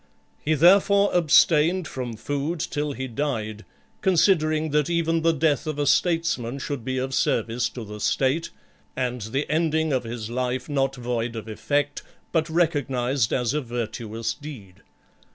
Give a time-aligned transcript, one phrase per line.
[0.43, 3.65] He therefore abstained from food till he died,
[4.01, 8.49] considering that even the death of a statesman should be of service to the state,
[8.95, 12.01] and the ending of his life not void of effect,
[12.31, 14.81] but recognized as a virtuous deed.